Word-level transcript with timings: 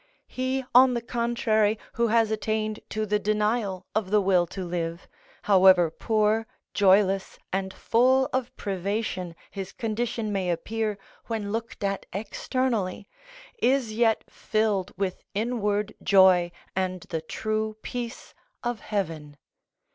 He, 0.25 0.65
on 0.73 0.95
the 0.95 1.01
contrary, 1.03 1.77
who 1.93 2.07
has 2.07 2.31
attained 2.31 2.79
to 2.89 3.05
the 3.05 3.19
denial 3.19 3.85
of 3.93 4.09
the 4.09 4.19
will 4.19 4.47
to 4.47 4.65
live, 4.65 5.07
however 5.43 5.91
poor, 5.91 6.47
joyless, 6.73 7.37
and 7.53 7.71
full 7.71 8.27
of 8.33 8.51
privation 8.57 9.35
his 9.51 9.71
condition 9.71 10.31
may 10.33 10.49
appear 10.49 10.97
when 11.27 11.51
looked 11.51 11.83
at 11.83 12.07
externally, 12.13 13.07
is 13.61 13.93
yet 13.93 14.23
filled 14.27 14.91
with 14.97 15.21
inward 15.35 15.93
joy 16.01 16.51
and 16.75 17.01
the 17.11 17.21
true 17.21 17.77
peace 17.83 18.33
of 18.63 18.79
heaven. 18.79 19.37